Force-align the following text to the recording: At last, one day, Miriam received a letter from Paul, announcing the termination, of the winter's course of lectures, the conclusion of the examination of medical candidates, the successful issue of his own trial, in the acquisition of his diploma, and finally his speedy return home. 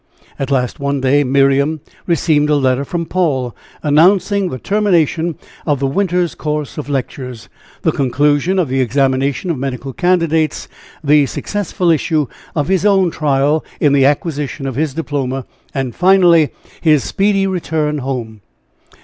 At 0.39 0.49
last, 0.49 0.79
one 0.79 0.99
day, 0.99 1.23
Miriam 1.23 1.79
received 2.07 2.49
a 2.49 2.55
letter 2.55 2.83
from 2.83 3.05
Paul, 3.05 3.55
announcing 3.83 4.49
the 4.49 4.57
termination, 4.57 5.35
of 5.63 5.79
the 5.79 5.85
winter's 5.85 6.33
course 6.33 6.79
of 6.79 6.89
lectures, 6.89 7.49
the 7.83 7.91
conclusion 7.91 8.57
of 8.57 8.67
the 8.67 8.81
examination 8.81 9.51
of 9.51 9.59
medical 9.59 9.93
candidates, 9.93 10.67
the 11.03 11.27
successful 11.27 11.91
issue 11.91 12.25
of 12.55 12.67
his 12.67 12.83
own 12.83 13.11
trial, 13.11 13.63
in 13.79 13.93
the 13.93 14.05
acquisition 14.07 14.65
of 14.65 14.73
his 14.73 14.95
diploma, 14.95 15.45
and 15.71 15.95
finally 15.95 16.49
his 16.81 17.03
speedy 17.03 17.45
return 17.45 17.99
home. 17.99 18.41